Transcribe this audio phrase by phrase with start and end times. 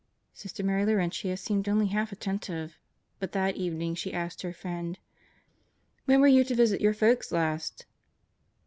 [0.33, 2.79] Sister Mary Laurentia seemed only half attentive,
[3.19, 4.97] but that evening she asked her friend,
[6.05, 7.85] "When were you to visit your folks last?"